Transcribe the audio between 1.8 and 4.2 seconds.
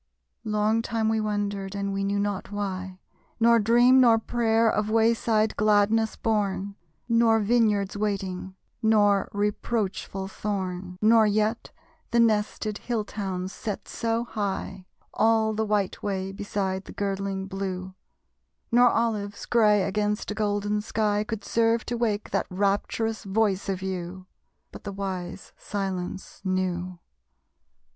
we knew not why): Nor dream, nor